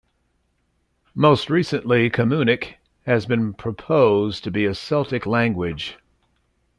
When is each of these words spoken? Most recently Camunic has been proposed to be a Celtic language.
Most 1.13 1.47
recently 1.51 2.09
Camunic 2.09 2.77
has 3.05 3.27
been 3.27 3.53
proposed 3.53 4.43
to 4.43 4.49
be 4.49 4.65
a 4.65 4.73
Celtic 4.73 5.27
language. 5.27 5.99